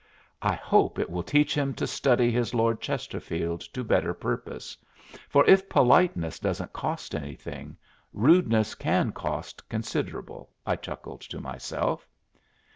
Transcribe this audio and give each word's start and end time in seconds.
"I 0.41 0.53
hope 0.55 0.97
it 0.97 1.11
will 1.11 1.21
teach 1.21 1.53
him 1.53 1.75
to 1.75 1.85
study 1.85 2.31
his 2.31 2.55
Lord 2.55 2.81
Chesterfield 2.81 3.61
to 3.71 3.83
better 3.83 4.15
purpose, 4.15 4.75
for 5.29 5.45
if 5.47 5.69
politeness 5.69 6.39
doesn't 6.39 6.73
cost 6.73 7.13
anything, 7.13 7.77
rudeness 8.11 8.73
can 8.73 9.11
cost 9.11 9.69
considerable," 9.69 10.49
I 10.65 10.75
chuckled 10.75 11.21
to 11.21 11.39
myself. 11.39 12.07